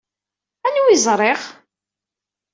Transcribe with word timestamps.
Anwa 0.67 0.87
i 0.89 0.97
ẓṛiɣ? 1.05 1.41